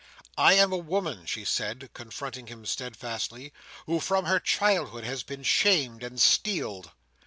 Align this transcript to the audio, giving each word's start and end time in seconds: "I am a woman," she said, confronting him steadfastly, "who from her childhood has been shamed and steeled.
"I 0.39 0.53
am 0.55 0.73
a 0.73 0.77
woman," 0.77 1.27
she 1.27 1.45
said, 1.45 1.91
confronting 1.93 2.47
him 2.47 2.65
steadfastly, 2.65 3.53
"who 3.85 3.99
from 3.99 4.25
her 4.25 4.39
childhood 4.39 5.03
has 5.03 5.21
been 5.21 5.43
shamed 5.43 6.01
and 6.01 6.19
steeled. 6.19 6.89